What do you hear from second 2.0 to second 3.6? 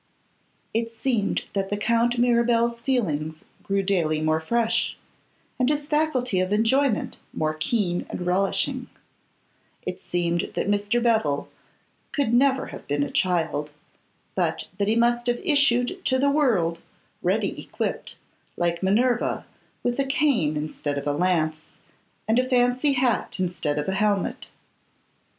Mirabel's feelings